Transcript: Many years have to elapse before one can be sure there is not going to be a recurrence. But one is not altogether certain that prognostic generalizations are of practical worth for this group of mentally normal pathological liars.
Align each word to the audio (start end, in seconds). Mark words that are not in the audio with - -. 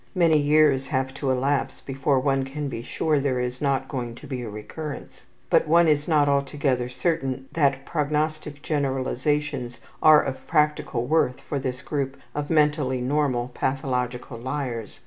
Many 0.15 0.39
years 0.39 0.87
have 0.87 1.13
to 1.13 1.29
elapse 1.29 1.79
before 1.79 2.19
one 2.19 2.43
can 2.43 2.69
be 2.69 2.81
sure 2.81 3.19
there 3.19 3.39
is 3.39 3.61
not 3.61 3.87
going 3.87 4.15
to 4.15 4.25
be 4.25 4.41
a 4.41 4.49
recurrence. 4.49 5.27
But 5.51 5.67
one 5.67 5.87
is 5.87 6.07
not 6.07 6.27
altogether 6.27 6.89
certain 6.89 7.45
that 7.51 7.85
prognostic 7.85 8.63
generalizations 8.63 9.79
are 10.01 10.23
of 10.23 10.47
practical 10.47 11.05
worth 11.05 11.39
for 11.39 11.59
this 11.59 11.83
group 11.83 12.17
of 12.33 12.49
mentally 12.49 12.99
normal 12.99 13.49
pathological 13.49 14.39
liars. 14.39 14.99